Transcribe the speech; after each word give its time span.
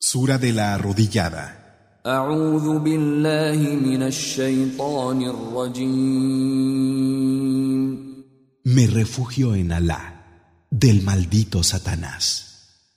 Sura 0.00 0.38
de 0.38 0.52
la 0.52 0.74
arrodillada. 0.74 2.00
Me 8.64 8.86
refugio 8.86 9.56
en 9.56 9.72
Alá, 9.72 10.64
del 10.70 11.02
maldito 11.02 11.64
Satanás. 11.64 12.94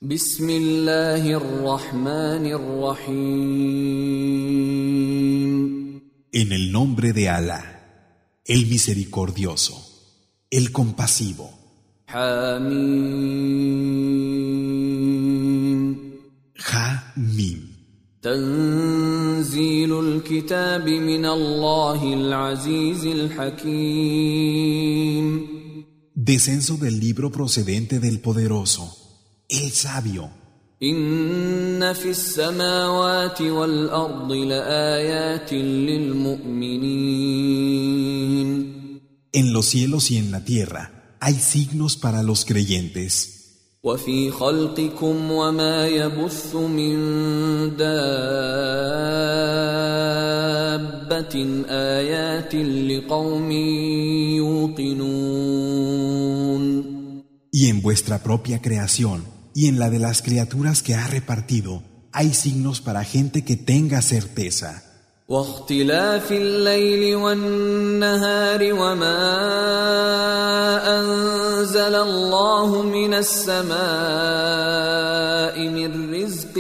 En 6.31 6.51
el 6.51 6.71
nombre 6.71 7.13
de 7.13 7.29
Alá, 7.29 7.63
el 8.45 8.67
misericordioso, 8.67 9.75
el 10.51 10.71
compasivo. 10.71 11.49
Ha 16.72 17.12
Mim. 17.16 17.76
تنزيل 18.22 20.00
الكتاب 20.00 20.88
من 20.88 21.26
الله 21.26 22.14
العزيز 22.14 23.06
الحكيم 23.06 24.46
Descenso 26.14 26.76
del 26.76 26.98
libro 26.98 27.30
procedente 27.30 28.00
del 28.00 28.18
poderoso, 28.20 28.84
el 29.48 29.70
sabio. 29.70 30.30
إن 30.82 31.92
في 31.92 32.10
السماوات 32.10 33.42
والأرض 33.42 34.32
لآيات 34.32 35.52
للمؤمنين 35.52 36.96
En 39.32 39.52
los 39.52 39.66
cielos 39.66 40.10
y 40.10 40.16
en 40.16 40.30
la 40.32 40.44
tierra 40.44 41.16
hay 41.20 41.34
signos 41.34 41.96
para 41.96 42.22
los 42.22 42.44
creyentes. 42.44 43.36
وفي 43.86 44.30
خلقكم 44.30 45.30
وما 45.30 45.86
يبث 45.86 46.54
من 46.54 46.96
دابة 47.76 47.86
آيات 51.68 52.54
لقوم 52.54 53.50
يوقنون 54.36 55.46
Y 57.52 57.68
en 57.68 57.80
vuestra 57.80 58.22
propia 58.22 58.60
creación 58.60 59.24
y 59.54 59.68
en 59.68 59.78
la 59.78 59.88
de 59.88 59.98
las 59.98 60.20
criaturas 60.20 60.82
que 60.82 60.94
ha 60.94 61.06
repartido 61.06 61.82
hay 62.12 62.34
signos 62.34 62.80
para 62.80 63.04
gente 63.04 63.44
que 63.44 63.56
tenga 63.56 64.02
certeza. 64.02 64.89
واختلاف 65.31 66.31
الليل 66.31 67.15
والنهار 67.15 68.73
وما 68.73 69.23
أنزل 70.99 71.95
الله 71.95 72.81
من 72.81 73.13
السماء 73.13 73.71
من 75.69 76.13
رزق 76.13 76.55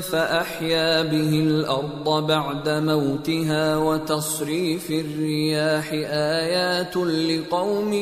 فأحيا 0.00 1.02
به 1.02 1.32
الأرض 1.42 2.26
بعد 2.26 2.68
موتها 2.68 3.76
وتصريف 3.76 4.90
الرياح 4.90 5.92
آيات 6.38 6.96
لقوم 6.96 7.92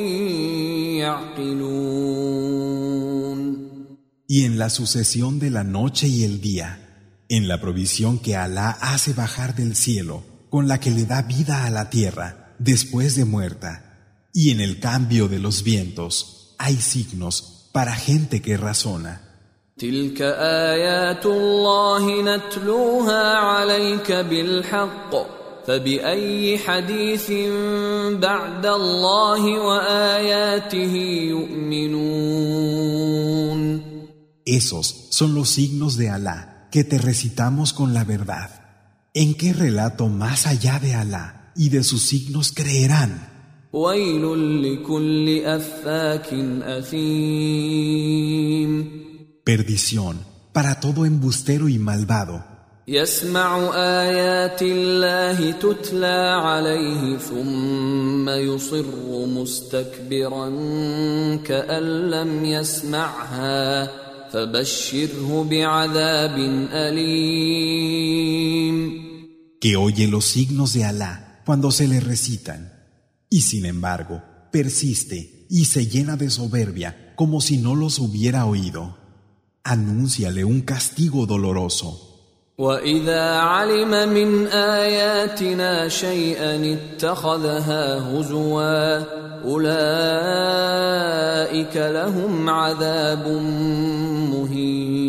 يعقلون. 1.00 2.36
Y 4.28 4.44
en 4.44 4.58
la 4.58 4.68
sucesión 4.68 5.38
de 5.38 5.50
la 5.50 5.64
noche 5.64 6.08
y 6.08 6.24
el 6.24 6.40
día, 6.40 6.85
en 7.28 7.48
la 7.48 7.60
provisión 7.60 8.18
que 8.18 8.36
Alá 8.36 8.70
hace 8.80 9.12
bajar 9.12 9.54
del 9.54 9.74
cielo, 9.74 10.22
con 10.48 10.68
la 10.68 10.78
que 10.80 10.90
le 10.90 11.04
da 11.04 11.22
vida 11.22 11.64
a 11.64 11.70
la 11.70 11.90
tierra 11.90 12.54
después 12.58 13.16
de 13.16 13.24
muerta, 13.24 14.28
y 14.32 14.50
en 14.50 14.60
el 14.60 14.80
cambio 14.80 15.28
de 15.28 15.38
los 15.38 15.62
vientos 15.62 16.54
hay 16.58 16.76
signos 16.76 17.68
para 17.72 17.94
gente 17.94 18.40
que 18.40 18.56
razona. 18.56 19.22
Esos 34.46 35.08
son 35.10 35.34
los 35.34 35.50
signos 35.50 35.96
de 35.96 36.08
Alá 36.08 36.55
que 36.75 36.83
te 36.83 36.97
recitamos 36.97 37.73
con 37.73 37.93
la 37.93 38.03
verdad. 38.03 38.49
¿En 39.13 39.33
qué 39.35 39.53
relato 39.53 40.07
más 40.07 40.47
allá 40.47 40.79
de 40.79 40.95
Alá 40.95 41.51
y 41.55 41.69
de 41.69 41.83
sus 41.83 42.03
signos 42.03 42.51
creerán? 42.51 43.31
ويل 43.73 44.23
لكل 44.63 45.45
أفاك 45.45 46.33
أثيم 46.63 48.11
Perdición 49.45 50.19
para 50.53 50.79
todo 50.79 51.05
embustero 51.05 51.69
y 51.69 51.79
malvado 51.79 52.43
يسمع 52.87 53.71
آيات 53.75 54.61
الله 54.61 55.51
تتلى 55.51 56.41
عليه 56.43 57.17
ثم 57.17 58.29
يصر 58.29 58.85
مستكبرا 59.27 60.49
كأن 61.45 62.09
لم 62.09 62.45
يسمعها 62.45 63.87
فبشره 63.87 64.04
بعذاب 64.04 64.04
أليم 64.04 64.04
que 69.60 69.76
oye 69.76 70.06
los 70.06 70.24
signos 70.24 70.72
de 70.72 70.84
Alá 70.84 71.42
cuando 71.44 71.70
se 71.70 71.88
le 71.88 72.00
recitan 72.00 72.72
y 73.30 73.42
sin 73.42 73.66
embargo 73.66 74.22
persiste 74.52 75.46
y 75.48 75.66
se 75.66 75.86
llena 75.86 76.16
de 76.16 76.30
soberbia 76.30 77.14
como 77.16 77.40
si 77.40 77.58
no 77.58 77.74
los 77.74 77.98
hubiera 77.98 78.46
oído. 78.46 78.98
Anúnciale 79.64 80.44
un 80.44 80.60
castigo 80.60 81.26
doloroso. 81.26 82.05
وإذا 82.57 83.37
علم 83.37 84.09
من 84.13 84.47
آياتنا 84.47 85.87
شيئا 85.89 86.73
اتخذها 86.73 87.97
هزوا 87.99 88.97
أولئك 89.43 90.45
لهم 91.77 92.49
عذاب 92.49 93.27
مهين 94.31 95.01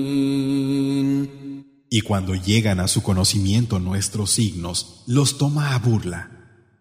Y 1.95 2.01
cuando 2.01 2.33
llegan 2.35 2.81
a 2.81 2.89
su 2.89 3.03
conocimiento 3.03 3.79
nuestros 3.79 4.31
signos, 4.31 5.03
los 5.07 5.37
toma 5.37 5.75
a 5.75 5.79
burla. 5.79 6.31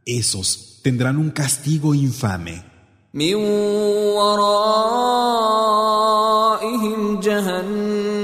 Esos 0.05 0.79
tendrán 0.83 1.17
un 1.17 1.31
castigo 1.31 1.93
infame. 1.93 2.63
من 3.13 3.35
ورائهم 4.15 5.59
جهنم 7.19 8.21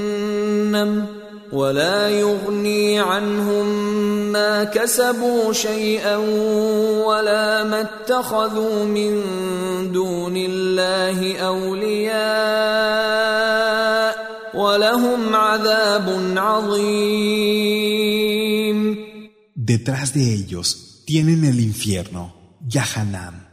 ولا 1.52 2.08
يغني 2.08 3.00
عنهم 3.00 3.66
ما 4.32 4.64
كسبوا 4.64 5.52
شيئا 5.52 6.16
ولا 7.06 7.64
ما 7.64 7.80
اتخذوا 7.80 8.84
من 8.84 9.22
دون 9.92 10.36
الله 10.36 11.36
اولياء 11.36 12.88
ولهم 14.54 15.34
عذاب 15.34 16.34
عظيم 16.36 17.78
Detrás 19.54 20.14
de 20.14 20.32
ellos 20.32 21.02
tienen 21.04 21.44
el 21.44 21.60
infierno, 21.60 22.56
Yahanam. 22.66 23.48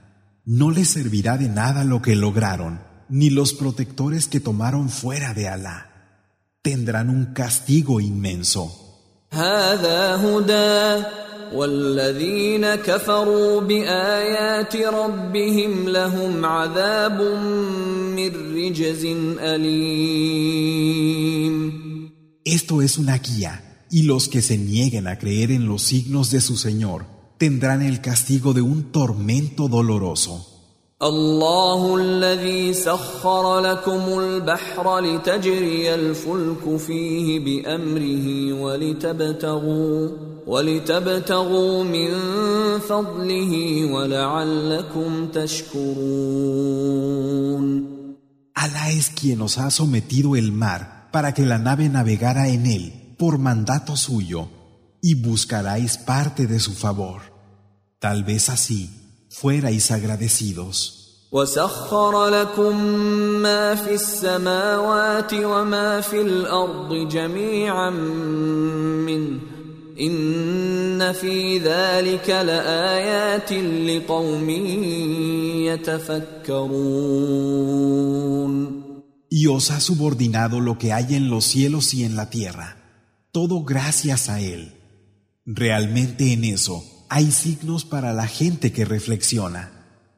No 0.45 0.71
les 0.71 0.89
servirá 0.89 1.37
de 1.37 1.49
nada 1.49 1.83
lo 1.83 2.01
que 2.01 2.15
lograron, 2.15 2.79
ni 3.09 3.29
los 3.29 3.53
protectores 3.53 4.27
que 4.27 4.39
tomaron 4.39 4.87
fuera 4.89 5.33
de 5.33 5.49
Alá. 5.49 5.88
Tendrán 6.61 7.09
un 7.09 7.33
castigo 7.33 7.99
inmenso. 7.99 8.85
هذا 9.31 10.15
هدى 10.15 11.05
والذين 11.53 12.75
كفروا 12.75 13.61
بآيات 13.61 14.75
ربهم 14.75 15.89
لهم 15.89 16.45
عذاب 16.45 17.21
من 18.15 18.55
رجز 18.55 19.05
أليم 19.39 20.95
Esto 22.45 22.81
es 22.83 22.97
una 22.99 23.17
guía, 23.17 23.85
y 23.89 24.03
los 24.03 24.29
que 24.29 24.41
se 24.43 24.57
nieguen 24.57 25.07
a 25.07 25.17
creer 25.17 25.51
en 25.51 25.65
los 25.65 25.81
signos 25.81 26.29
de 26.29 26.41
su 26.41 26.57
Señor 26.57 27.05
tendrán 27.37 27.81
el 27.81 28.01
castigo 28.01 28.53
de 28.53 28.61
un 28.61 28.91
tormento 28.91 29.67
doloroso. 29.67 30.48
الله 31.01 31.95
الذي 31.95 32.73
سخر 32.73 33.59
لكم 33.59 34.19
البحر 34.19 34.99
لتجري 34.99 35.95
الفلك 35.95 36.77
فيه 36.77 37.39
بأمره 37.39 38.53
ولتبتغوا 38.53 40.09
ولتبتغوا 40.47 41.83
من 41.83 42.09
فضله 42.79 43.85
ولعلكم 43.91 45.27
تشكرون 45.27 46.65
Alá 48.55 48.89
es 48.89 49.09
quien 49.09 49.41
os 49.41 49.57
ha 49.57 49.69
sometido 49.69 50.37
el 50.37 50.53
mar 50.53 51.09
para 51.11 51.33
que 51.33 51.45
la 51.45 51.59
nave 51.59 51.89
navegara 51.89 52.47
en 52.47 52.65
él 52.65 53.15
por 53.19 53.37
mandato 53.37 53.97
suyo 53.97 54.47
y 55.01 55.15
buscaráis 55.15 55.97
parte 55.97 56.47
de 56.47 56.59
su 56.59 56.73
favor. 56.73 57.21
Tal 57.99 58.23
vez 58.23 58.49
así 58.49 58.98
fuerais 59.29 59.91
agradecidos. 59.91 61.05
وسخر 61.31 62.27
لكم 62.27 62.85
ما 63.41 63.75
في 63.75 63.93
السماوات 63.93 65.33
وما 65.33 66.01
في 66.01 66.21
الارض 66.21 67.07
جميعا 67.11 67.89
منه 67.89 69.39
ان 69.99 71.13
في 71.13 71.57
ذلك 71.59 72.29
لايات 72.29 73.53
لقوم 73.53 74.49
يتفكرون 76.49 77.25
Y 79.29 79.47
os 79.47 79.69
ha 79.71 79.79
subordinado 79.81 80.61
lo 80.61 80.77
que 80.77 80.93
hay 80.93 81.15
en 81.15 81.29
los 81.29 81.43
cielos 81.45 81.93
y 81.93 82.05
en 82.05 82.15
la 82.15 82.29
tierra, 82.29 82.77
todo 83.33 83.63
gracias 83.63 84.29
a 84.29 84.39
Él. 84.39 84.71
Realmente 85.45 86.31
en 86.31 86.45
eso 86.45 86.83
hay 87.09 87.31
signos 87.31 87.85
para 87.85 88.13
la 88.13 88.27
gente 88.27 88.71
que 88.71 88.85
reflexiona. 88.85 89.71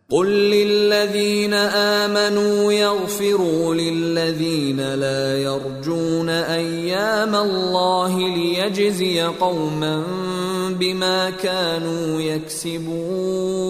قل 0.10 0.28
للذين 0.28 1.54
امنوا 1.54 2.74
يغفروا 2.74 3.76
للذين 3.76 4.94
لا 4.94 5.38
يرجون 5.38 6.30
ايام 6.30 7.36
الله 7.36 8.36
ليجزي 8.36 9.22
قوما 9.22 10.04
بما 10.80 11.30
كانوا 11.30 12.22
يكسبون 12.22 13.68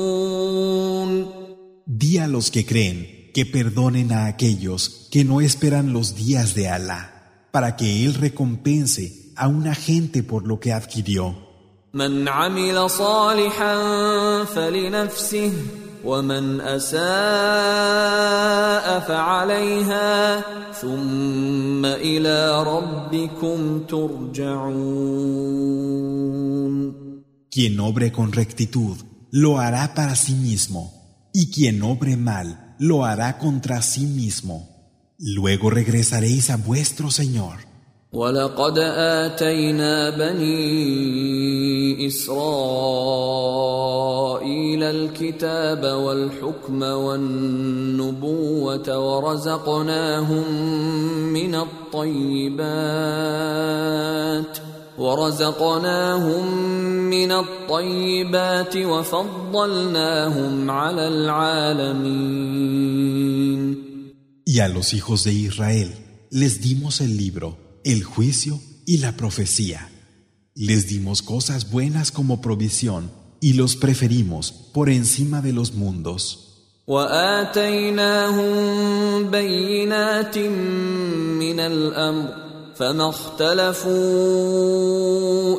Di 1.87 2.19
a 2.19 2.27
los 2.27 2.51
que 2.51 2.63
creen 2.63 3.31
que 3.33 3.45
perdonen 3.45 4.11
a 4.11 4.27
aquellos 4.27 5.07
que 5.11 5.23
no 5.23 5.41
esperan 5.41 5.93
los 5.93 6.15
días 6.15 6.53
de 6.53 6.67
Alá, 6.67 7.03
para 7.49 7.75
que 7.75 8.05
Él 8.05 8.13
recompense 8.13 9.31
a 9.35 9.47
una 9.47 9.73
gente 9.73 10.21
por 10.21 10.45
lo 10.45 10.59
que 10.59 10.73
adquirió. 10.73 11.40
من 11.93 12.27
عمل 12.27 12.89
صالحا 12.89 13.75
فلنفسه 14.43 15.53
ومن 16.05 16.61
اساء 16.61 16.99
فعليها 18.99 20.41
ثم 20.71 21.85
الى 21.85 22.63
ربكم 22.63 23.79
ترجعون 23.87 25.27
Quien 27.49 27.79
obre 27.79 28.11
con 28.11 28.33
rectitud 28.33 28.97
lo 29.31 29.57
hará 29.57 29.95
para 29.95 30.15
sí 30.15 30.33
mismo, 30.33 30.81
y 31.33 31.49
quien 31.49 31.81
obre 31.81 32.15
mal 32.15 32.75
lo 32.77 33.03
hará 33.03 33.39
contra 33.39 33.81
sí 33.81 34.05
mismo. 34.05 34.55
Luego 35.17 35.71
regresaréis 35.71 36.51
a 36.51 36.57
vuestro 36.57 37.09
Señor. 37.09 37.57
ولقد 38.12 38.78
آتينا 39.24 40.10
بني 40.10 42.06
إسرائيل 42.06 42.42
الكتاب 44.82 45.84
والحكم 45.84 46.82
والنبوة 46.82 48.18
ورزقناهم 48.98 50.52
من 51.32 51.54
الطيبات 51.54 52.62
ورزقناهم 54.98 56.56
من 57.10 57.32
الطيبات 57.32 58.76
وفضلناهم 58.76 60.70
على 60.70 61.08
العالمين. 61.08 62.52
Y 64.44 64.60
a 64.60 64.68
los 64.68 64.92
hijos 64.92 65.24
de 65.24 65.32
Israel 65.32 65.94
les 66.30 66.60
dimos 66.60 67.00
el 67.00 67.16
libro, 67.16 67.61
el 67.83 68.03
juicio 68.03 68.59
y 68.85 68.97
la 68.97 69.17
profecía. 69.17 69.89
Les 70.55 70.87
dimos 70.87 71.21
cosas 71.21 71.69
buenas 71.71 72.11
como 72.11 72.41
provisión 72.41 73.11
y 73.39 73.53
los 73.53 73.75
preferimos 73.75 74.51
por 74.51 74.89
encima 74.89 75.41
de 75.41 75.53
los 75.53 75.73
mundos. 75.73 76.43
واتيناهم 76.87 78.51
بينات 79.31 80.37
من 80.37 81.59
الامر 81.59 82.47
فما 82.75 83.09
اختلفوا 83.09 83.91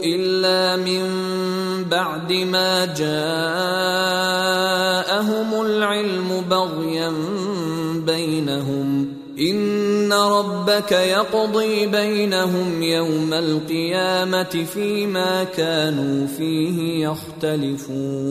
الا 0.05 0.76
من 0.76 1.05
بعد 1.85 2.32
ما 2.32 2.85
جاءهم 2.85 3.11
العلم 5.67 6.44
بغيا 6.50 7.12
بينهم 8.06 9.14
ان 10.12 10.12
ربك 10.12 10.93
يقضي 10.93 11.87
بينهم 11.87 12.82
يوم 12.82 13.32
القيامه 13.32 14.64
فيما 14.75 15.44
كانوا 15.44 16.26
فيه 16.26 17.08
يختلفون 17.08 18.29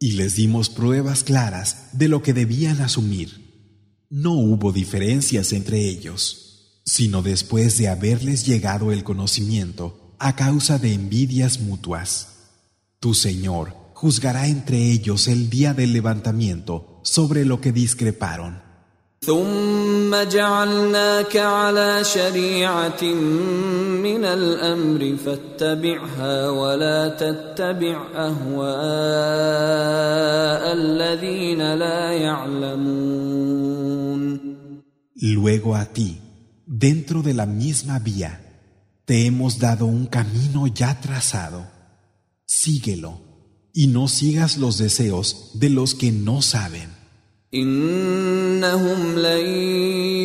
Y 0.00 0.10
les 0.20 0.36
dimos 0.36 0.68
pruebas 0.68 1.24
claras 1.24 1.68
de 1.92 2.08
lo 2.08 2.18
que 2.22 2.34
debían 2.34 2.78
asumir. 2.82 3.28
No 4.10 4.32
hubo 4.32 4.70
diferencias 4.70 5.52
entre 5.54 5.78
ellos, 5.88 6.80
sino 6.84 7.22
después 7.22 7.78
de 7.78 7.88
haberles 7.88 8.44
llegado 8.44 8.92
el 8.92 9.02
conocimiento 9.02 10.14
a 10.18 10.36
causa 10.36 10.78
de 10.78 10.92
envidias 10.92 11.60
mutuas. 11.60 12.10
Tu 13.00 13.14
Señor 13.14 13.66
juzgará 13.94 14.46
entre 14.48 14.90
ellos 14.92 15.26
el 15.26 15.48
día 15.48 15.72
del 15.72 15.94
levantamiento 15.94 17.00
sobre 17.02 17.46
lo 17.46 17.62
que 17.62 17.72
discreparon. 17.72 18.62
ثم 19.26 20.14
جعلناك 20.22 21.36
على 21.36 22.04
شريعه 22.04 23.04
من 24.02 24.24
الامر 24.24 25.16
فاتبعها 25.16 26.48
ولا 26.48 27.08
تتبع 27.08 28.06
اهواء 28.14 28.74
الذين 30.72 31.74
لا 31.74 32.12
يعلمون 32.12 33.44
Luego 35.16 35.74
a 35.74 35.86
ti, 35.86 36.20
dentro 36.66 37.22
de 37.22 37.32
la 37.32 37.46
misma 37.46 37.98
vía, 37.98 38.32
te 39.06 39.24
hemos 39.26 39.58
dado 39.58 39.86
un 39.86 40.04
camino 40.06 40.66
ya 40.66 41.00
trazado. 41.00 41.66
Síguelo 42.44 43.20
y 43.72 43.86
no 43.86 44.06
sigas 44.08 44.58
los 44.58 44.76
deseos 44.76 45.52
de 45.54 45.70
los 45.70 45.94
que 45.94 46.12
no 46.12 46.42
saben. 46.42 46.97
انهم 47.54 49.18
لن 49.18 49.46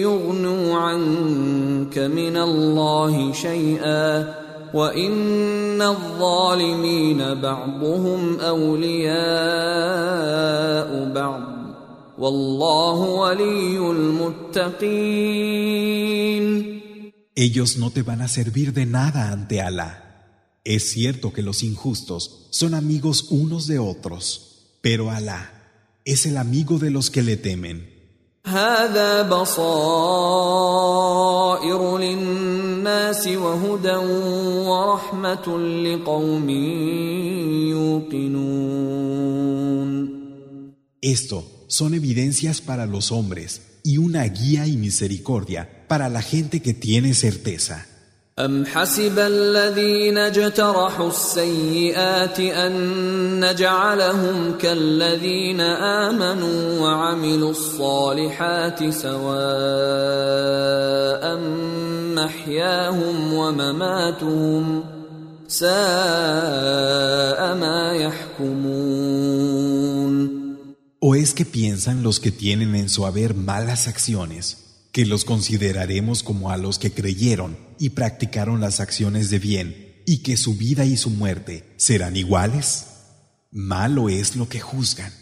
يغنوا 0.02 0.78
عنك 0.78 1.98
من 1.98 2.38
الله 2.38 3.34
شيئا 3.34 4.34
وان 4.74 5.82
الظالمين 5.82 7.18
بعضهم 7.18 8.40
اولياء 8.40 9.20
بعض 11.14 11.44
والله 12.18 13.00
ولي 13.00 13.78
المتقين 13.92 15.20
Ellos 17.36 17.78
no 17.78 17.90
te 17.90 18.02
van 18.02 18.22
a 18.22 18.28
servir 18.28 18.74
de 18.74 18.86
nada 18.86 19.32
ante 19.32 19.62
Alá. 19.62 19.92
Es 20.66 20.92
cierto 20.92 21.32
que 21.32 21.42
los 21.42 21.64
injustos 21.64 22.50
son 22.52 22.74
amigos 22.74 23.28
unos 23.30 23.66
de 23.66 23.80
otros, 23.80 24.26
pero 24.82 25.10
Alá 25.10 25.60
es 26.06 26.26
el 26.26 26.38
amigo 26.38 26.80
de 26.80 26.92
los 26.92 27.10
que 27.10 27.22
le 27.22 27.38
temen. 27.38 28.00
هذا 28.46 29.22
بصائر 29.22 30.60
للناس 31.98 33.28
وهدى 33.28 33.96
ورحمة 34.68 35.58
لقوم 35.84 36.50
يوقنون 37.70 39.00
Esto 41.02 41.46
son 41.68 41.94
evidencias 41.94 42.60
para 42.62 42.86
los 42.86 43.12
hombres 43.12 43.62
y 43.84 43.98
una 43.98 44.24
guía 44.26 44.68
y 44.68 44.76
misericordia 44.76 45.86
para 45.88 46.10
la 46.10 46.22
gente 46.22 46.62
que 46.62 46.74
tiene 46.74 47.14
certeza. 47.14 47.88
أم 48.39 48.67
حسب 48.67 49.19
الذين 49.19 50.19
اجترحوا 50.19 51.09
السيئات 51.09 52.41
أن 52.41 53.51
نجعلهم 53.51 54.59
كالذين 54.59 55.61
آمنوا 55.61 56.81
وعملوا 56.81 57.51
الصالحات 57.51 58.91
سواء 58.91 59.35
محياهم 62.15 63.33
ومماتهم 63.33 64.85
ساء 65.49 65.71
ما 67.55 67.93
يحكمون 67.95 69.45
¿O 70.99 71.15
es 71.15 71.35
que 71.35 71.45
piensan 71.45 72.03
los 72.03 72.19
que 72.19 72.33
tienen 72.33 72.75
en 72.75 72.89
su 72.89 73.07
haber 73.07 73.35
malas 73.35 73.87
acciones 73.87 74.65
que 74.91 75.05
los 75.05 75.25
consideraremos 75.25 76.23
como 76.23 76.51
a 76.51 76.57
los 76.57 76.79
que 76.79 76.93
creyeron 76.93 77.57
y 77.80 77.90
practicaron 77.92 78.62
las 78.62 78.80
acciones 78.80 79.30
de 79.30 79.40
bien 79.40 80.04
y 80.06 80.24
que 80.24 80.38
su 80.38 80.56
vida 80.56 80.86
y 80.86 80.98
su 80.98 81.10
muerte 81.10 81.74
serán 81.78 82.16
iguales? 82.16 82.86
Malo 83.52 84.10
es 84.10 84.36
lo 84.36 84.48
que 84.48 84.60
juzgan. 84.60 85.14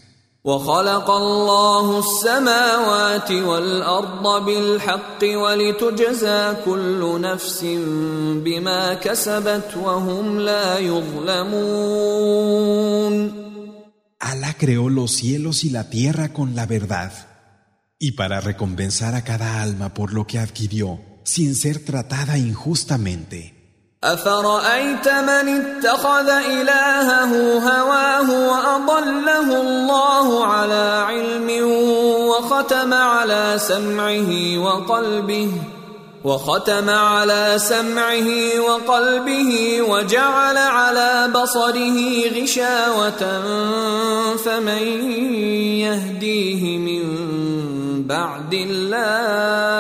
وخلق 0.48 1.10
الله 1.10 2.00
السماوات 2.00 3.32
والأرض 3.32 4.46
بالحق 4.46 5.24
ولتجزى 5.24 6.54
كل 6.66 7.22
نفس 7.22 7.64
بما 8.46 8.94
كسبت 8.94 9.78
وهم 9.78 10.40
لا 10.40 10.80
يظلمون 10.80 12.38
Alá 14.20 14.56
creó 14.58 14.90
los 14.90 15.12
cielos 15.12 15.64
y 15.64 15.70
la 15.70 15.90
tierra 15.90 16.34
con 16.34 16.56
la 16.56 16.66
verdad. 16.66 17.12
Y 18.00 18.14
para 18.14 18.42
recompensar 18.42 19.16
a 19.16 19.24
cada 19.24 19.62
alma 19.62 19.94
por 19.94 20.12
lo 20.14 20.26
que 20.26 20.40
adquirió, 20.40 21.00
sin 21.25 21.55
ser 21.55 21.85
tratada 21.85 22.37
injustamente. 22.37 23.63
أفرأيت 24.05 25.09
من 25.09 25.49
اتخذ 25.49 26.29
إلهه 26.29 27.59
هواه 27.59 28.49
وأضله 28.49 29.61
الله 29.61 30.47
على 30.47 31.05
علم 31.07 31.49
وختم 32.29 32.95
على 32.95 33.55
سمعه 33.59 34.59
وقلبه 34.59 35.51
وختم 36.25 36.91
على 36.91 37.55
سمعه 37.57 38.61
وقلبه 38.61 39.83
وجعل 39.83 40.57
على 40.59 41.31
بصره 41.35 42.29
غشاوة 42.43 43.43
فمن 44.37 44.83
يهديه 45.79 46.79
من 46.79 47.03
بعد 48.03 48.55
الله 48.55 49.73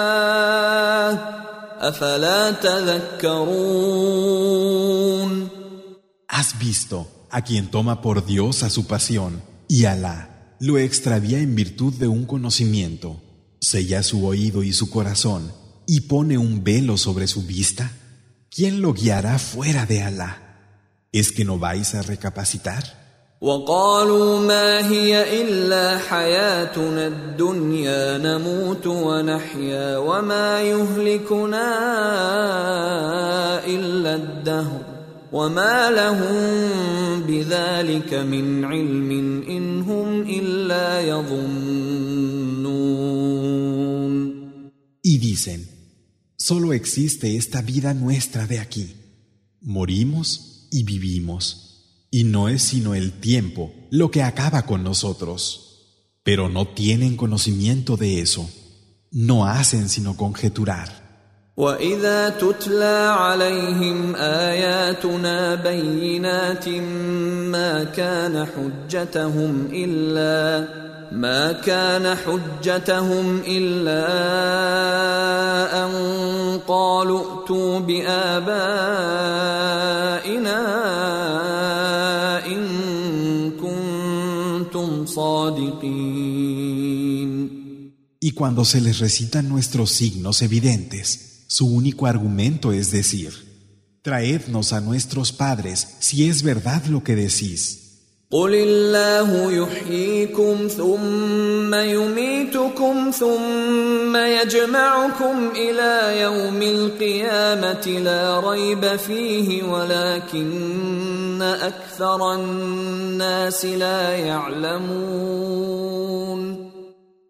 ¿Has 6.29 6.57
visto 6.61 7.27
a 7.29 7.43
quien 7.43 7.73
toma 7.73 8.01
por 8.01 8.25
Dios 8.25 8.63
a 8.63 8.71
su 8.71 8.87
pasión 8.87 9.43
y 9.67 9.87
Alá 9.87 10.55
lo 10.61 10.79
extravía 10.79 11.41
en 11.41 11.57
virtud 11.57 11.95
de 11.95 12.07
un 12.07 12.25
conocimiento, 12.25 13.21
sella 13.61 14.05
su 14.05 14.25
oído 14.25 14.63
y 14.63 14.73
su 14.73 14.91
corazón 14.91 15.53
y 15.85 16.03
pone 16.03 16.39
un 16.39 16.63
velo 16.63 16.97
sobre 16.97 17.27
su 17.27 17.43
vista? 17.43 17.91
¿Quién 18.49 18.81
lo 18.81 18.93
guiará 18.95 19.41
fuera 19.41 19.85
de 19.85 20.05
Alá? 20.05 20.61
¿Es 21.11 21.33
que 21.33 21.45
no 21.45 21.59
vais 21.59 21.97
a 21.97 22.03
recapacitar? 22.03 23.02
وقالوا 23.43 24.41
ما 24.41 24.89
هي 24.89 25.43
إلا 25.43 25.99
حياتنا 25.99 27.07
الدنيا 27.07 28.19
نموت 28.19 28.87
ونحيا 28.87 29.97
وما 29.97 30.63
يهلكنا 30.63 31.67
إلا 33.67 34.15
الدهر 34.15 34.81
وما 35.33 35.91
لهم 35.91 36.43
بذلك 37.27 38.15
من 38.15 38.65
علم 38.65 39.11
إن 39.49 39.81
هم 39.83 40.23
إلا 40.23 41.01
يظنون 41.01 42.53
Y 45.05 45.19
dicen, 45.19 45.67
solo 46.37 46.73
existe 46.73 47.37
esta 47.37 47.61
vida 47.61 47.93
nuestra 47.93 48.47
de 48.47 48.61
aquí. 48.61 48.95
Morimos 49.61 50.69
y 50.71 50.85
vivimos. 50.85 51.62
Y 52.12 52.24
no 52.24 52.48
es 52.50 52.64
sino 52.64 52.96
el 52.96 53.20
tiempo 53.20 53.74
lo 53.90 54.12
que 54.12 54.24
acaba 54.24 54.66
con 54.66 54.84
nosotros. 54.84 55.64
Pero 56.24 56.50
no 56.50 56.68
tienen 56.68 57.18
conocimiento 57.18 57.98
de 57.98 58.22
eso. 58.22 58.50
No 59.12 59.46
hacen 59.46 59.90
sino 59.90 60.16
conjeturar. 60.16 61.08
واذا 61.58 62.30
تتلى 62.30 63.16
عليهم 63.18 64.16
اياتنا 64.16 65.56
بينات 65.56 66.70
ما 67.50 67.84
كان 67.84 68.46
حجتهم 68.46 69.70
الا 69.74 70.68
ما 71.12 71.52
كان 71.52 72.16
حجتهم 72.16 73.42
الا 73.48 74.08
ان 75.86 75.92
قالوا 76.68 77.42
ائتوا 77.42 77.80
بابائنا 77.80 79.51
Y 88.33 88.35
cuando 88.35 88.65
se 88.65 88.81
les 88.81 88.99
recitan 88.99 89.47
nuestros 89.47 89.91
signos 89.91 90.41
evidentes, 90.41 91.45
su 91.49 91.67
único 91.67 92.07
argumento 92.07 92.73
es 92.73 92.91
decir, 92.91 93.31
traednos 94.01 94.73
a 94.73 94.81
nuestros 94.81 95.33
padres 95.33 95.97
si 95.99 96.31
es 96.31 96.43
verdad 96.43 96.83
lo 96.87 97.05
que 97.05 97.15
decís. 97.15 97.79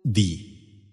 Di 0.04 0.51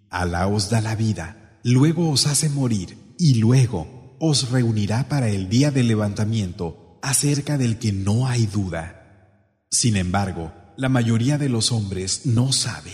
Alá 0.09 0.47
os 0.47 0.71
da 0.71 0.81
la 0.81 0.95
vida, 0.95 1.59
luego 1.63 2.09
os 2.09 2.25
hace 2.25 2.49
morir 2.49 2.97
y 3.19 3.35
luego 3.35 4.15
os 4.19 4.49
reunirá 4.49 5.07
para 5.07 5.29
el 5.29 5.49
día 5.49 5.69
del 5.69 5.87
levantamiento 5.87 6.97
acerca 7.03 7.59
del 7.59 7.77
que 7.77 7.91
no 7.93 8.27
hay 8.27 8.47
duda. 8.47 9.37
Sin 9.69 9.95
embargo, 9.95 10.51
la 10.77 10.89
mayoría 10.89 11.37
de 11.37 11.49
los 11.49 11.71
hombres 11.71 12.25
no 12.25 12.51
sabe. 12.51 12.91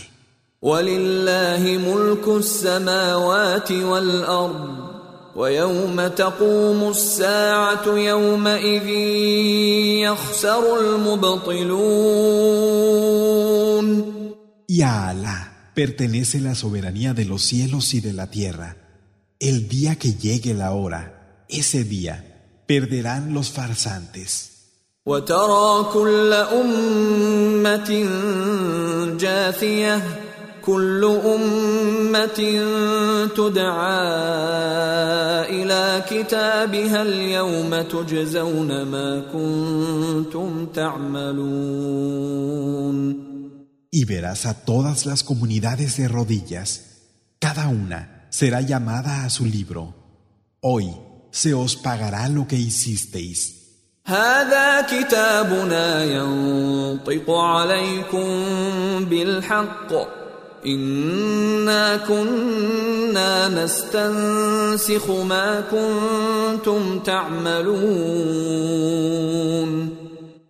Y 14.68 14.82
a 14.82 15.08
Alá 15.08 15.45
pertenece 15.76 16.40
la 16.40 16.54
soberanía 16.54 17.12
de 17.12 17.26
los 17.26 17.42
cielos 17.42 17.92
y 17.92 18.00
de 18.00 18.14
la 18.14 18.30
tierra. 18.30 18.78
El 19.38 19.68
día 19.68 19.96
que 19.96 20.14
llegue 20.14 20.54
la 20.54 20.72
hora, 20.72 21.44
ese 21.50 21.84
día, 21.84 22.62
perderán 22.66 23.34
los 23.34 23.50
farsantes. 23.50 24.52
Y 43.98 44.04
verás 44.04 44.44
a 44.44 44.52
todas 44.52 45.06
las 45.06 45.24
comunidades 45.24 45.96
de 45.96 46.06
rodillas. 46.06 46.98
Cada 47.38 47.68
una 47.68 48.26
será 48.28 48.60
llamada 48.60 49.24
a 49.24 49.30
su 49.30 49.46
libro. 49.46 49.94
Hoy 50.60 50.94
se 51.30 51.54
os 51.54 51.76
pagará 51.76 52.28
lo 52.28 52.46
que 52.46 52.56
hicisteis. 52.56 53.80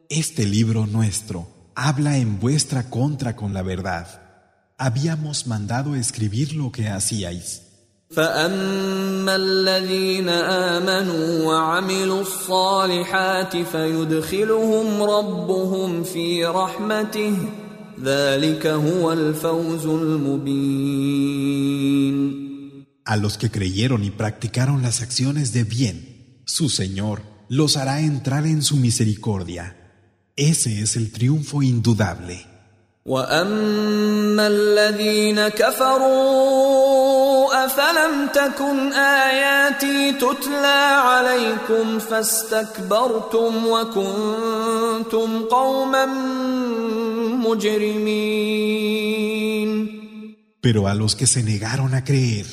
Este 0.08 0.44
libro 0.44 0.86
nuestro 0.86 1.55
habla 1.76 2.16
en 2.16 2.40
vuestra 2.40 2.88
contra 2.88 3.37
con 3.37 3.52
la 3.52 3.62
verdad. 3.62 4.23
Habíamos 4.78 5.47
mandado 5.47 5.95
escribir 5.95 6.54
lo 6.54 6.73
que 6.73 6.88
hacíais. 6.88 7.62
A 23.04 23.16
los 23.16 23.38
que 23.38 23.50
creyeron 23.50 24.02
y 24.02 24.11
practicaron 24.11 24.83
las 24.83 25.02
acciones 25.02 25.52
de 25.52 25.64
bien, 25.64 26.42
su 26.47 26.68
Señor 26.68 27.23
los 27.49 27.76
hará 27.76 28.00
entrar 28.00 28.47
en 28.47 28.62
su 28.62 28.76
misericordia. 28.76 29.85
Ese 30.38 30.82
es 30.82 30.96
el 30.96 31.12
triunfo 31.12 31.62
indudable. 31.62 32.46
Pero 50.60 50.86
a 50.86 50.94
los 50.94 51.16
que 51.16 51.26
se 51.26 51.42
negaron 51.42 51.94
a 51.94 52.04
creer, 52.04 52.46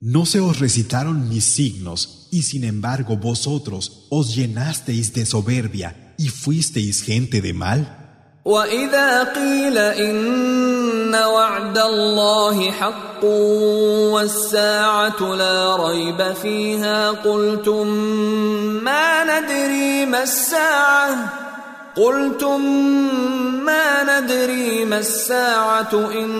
no 0.00 0.26
se 0.26 0.40
os 0.40 0.58
recitaron 0.58 1.28
mis 1.28 1.44
signos, 1.44 2.26
y 2.32 2.42
sin 2.42 2.64
embargo 2.64 3.16
vosotros 3.18 4.08
os 4.10 4.34
llenasteis 4.34 5.12
de 5.12 5.24
soberbia 5.24 6.07
y 6.18 6.28
fuisteis 6.28 7.02
gente 7.02 7.40
de 7.40 7.52
mal? 7.54 7.80
واذا 8.48 9.22
قيل 9.24 9.78
ان 9.78 11.14
وعد 11.14 11.78
الله 11.78 12.70
حق 12.70 13.24
والساعة 14.14 15.34
لا 15.34 15.76
ريب 15.76 16.32
فيها 16.42 17.10
قلتم 17.10 17.86
ما 18.84 19.24
ندري 19.24 20.06
ما 20.06 20.22
الساعة 20.22 21.32
قلتم 21.96 22.60
ما 23.64 24.20
ندري 24.20 24.84
ما 24.84 24.98
الساعة 24.98 25.92
ان 25.92 26.30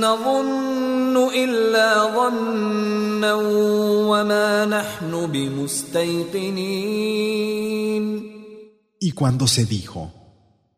نظن 0.00 1.28
الا 1.34 2.04
ظنا 2.14 3.34
وما 3.34 4.64
نحن 4.64 5.26
بمستيقنين 5.26 6.68
Y 8.99 9.11
cuando 9.11 9.47
se 9.47 9.65
dijo, 9.65 10.13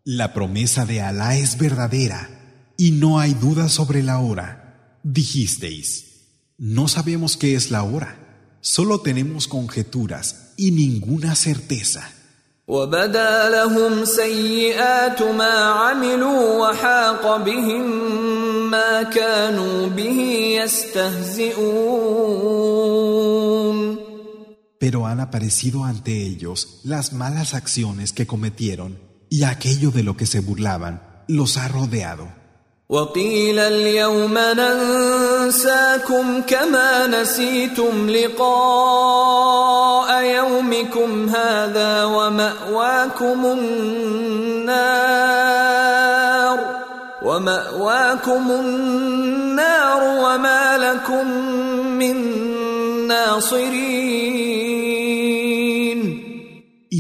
la 0.03 0.33
promesa 0.33 0.85
de 0.85 1.01
Alá 1.01 1.37
es 1.37 1.57
verdadera 1.57 2.29
y 2.77 2.91
no 2.91 3.19
hay 3.19 3.33
duda 3.33 3.69
sobre 3.69 4.03
la 4.03 4.19
hora, 4.19 4.99
dijisteis, 5.03 6.05
no 6.57 6.87
sabemos 6.87 7.37
qué 7.37 7.55
es 7.55 7.71
la 7.71 7.83
hora, 7.83 8.17
solo 8.61 9.01
tenemos 9.01 9.47
conjeturas 9.47 10.53
y 10.57 10.71
ninguna 10.71 11.35
certeza. 11.35 12.11
وبدا 12.67 13.49
لهم 13.49 14.05
سيئات 14.05 15.21
ما 15.21 15.53
عملوا 15.53 16.69
وحاق 16.69 17.37
بهم 17.37 17.85
ما 18.71 19.03
كانوا 19.03 19.87
به 19.87 20.19
يستهزئون 20.63 21.65
pero 24.80 25.06
han 25.06 25.20
aparecido 25.20 25.84
ante 25.84 26.24
ellos 26.26 26.80
las 26.84 27.12
malas 27.12 27.52
acciones 27.52 28.14
que 28.14 28.26
cometieron 28.26 28.98
y 29.28 29.44
aquello 29.44 29.90
de 29.90 30.02
lo 30.02 30.16
que 30.16 30.24
se 30.24 30.40
burlaban 30.40 31.02
los 31.28 31.58
ha 31.58 31.68
rodeado. 31.68 32.40
وقيل 32.90 33.58
اليوم 33.58 34.34
ننساكم 34.58 36.42
كما 36.42 37.06
نسيتم 37.06 38.10
لقاء 38.10 39.44
يومكم 40.24 41.28
هذا 41.28 42.04
النار 48.40 50.02
وما 50.02 50.78
لكم 50.78 51.30
من 51.98 52.40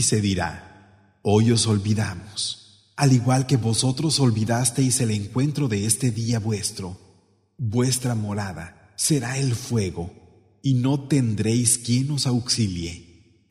y 0.00 0.02
se 0.02 0.22
dirá, 0.22 1.18
hoy 1.20 1.52
os 1.52 1.66
olvidamos, 1.66 2.94
al 2.96 3.12
igual 3.12 3.46
que 3.46 3.58
vosotros 3.58 4.18
olvidasteis 4.18 4.98
el 5.02 5.10
encuentro 5.10 5.68
de 5.68 5.84
este 5.84 6.10
día 6.10 6.38
vuestro. 6.38 6.96
Vuestra 7.58 8.14
morada 8.14 8.94
será 8.96 9.36
el 9.36 9.54
fuego, 9.54 10.10
y 10.62 10.72
no 10.72 11.06
tendréis 11.06 11.76
quien 11.76 12.12
os 12.12 12.26
auxilie. 12.26 13.44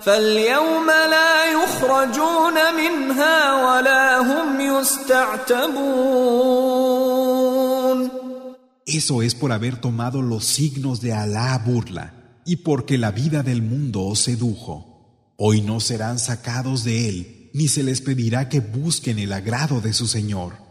فاليوم 0.00 0.86
لا 0.86 1.52
يخرجون 1.52 2.54
منها 2.76 3.64
ولا 3.64 4.18
هم 4.18 4.60
يستعتبون 4.60 6.16
Eso 8.88 9.20
es 9.22 9.34
por 9.34 9.50
haber 9.50 9.80
tomado 9.80 10.22
los 10.22 10.44
signos 10.44 11.00
de 11.00 11.12
Alá 11.12 11.54
a 11.54 11.58
burla 11.58 12.14
y 12.44 12.56
porque 12.56 12.98
la 12.98 13.10
vida 13.10 13.42
del 13.42 13.62
mundo 13.62 14.06
os 14.06 14.20
sedujo. 14.20 15.32
Hoy 15.36 15.60
no 15.60 15.80
serán 15.80 16.18
sacados 16.18 16.84
de 16.84 17.08
él, 17.08 17.50
ni 17.52 17.68
se 17.68 17.82
les 17.82 18.00
pedirá 18.00 18.48
que 18.48 18.60
busquen 18.60 19.18
el 19.18 19.32
agrado 19.32 19.80
de 19.80 19.92
su 19.92 20.06
Señor. 20.06 20.66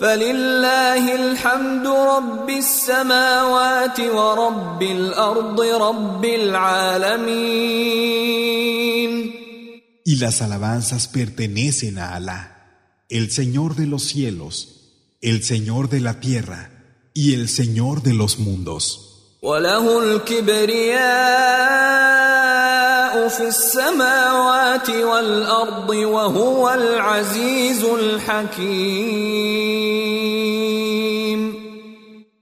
فلله 0.00 1.14
الحمد 1.14 1.86
رب 1.86 2.50
السماوات 2.50 4.00
ورب 4.00 4.82
الأرض 4.82 5.60
رب 5.60 6.24
العالمين 6.24 8.23
Y 10.07 10.17
las 10.17 10.43
alabanzas 10.43 11.07
pertenecen 11.07 11.97
a 11.97 12.13
Alá, 12.15 13.01
el 13.09 13.31
Señor 13.31 13.75
de 13.75 13.87
los 13.87 14.03
cielos, 14.03 14.91
el 15.19 15.43
Señor 15.43 15.89
de 15.89 15.99
la 15.99 16.19
tierra 16.19 16.69
y 17.15 17.33
el 17.33 17.49
Señor 17.49 18.03
de 18.03 18.13
los 18.13 18.37
mundos. 18.37 19.39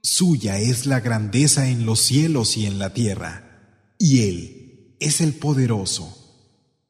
Suya 0.02 0.58
es 0.58 0.84
la 0.84 1.00
grandeza 1.00 1.68
en 1.68 1.86
los 1.86 2.00
cielos 2.00 2.58
y 2.58 2.66
en 2.66 2.78
la 2.78 2.92
tierra, 2.92 3.88
y 3.98 4.28
Él 4.28 4.96
es 5.00 5.22
el 5.22 5.32
poderoso 5.32 6.23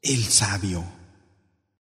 el 0.05 0.25
sabio. 0.25 0.83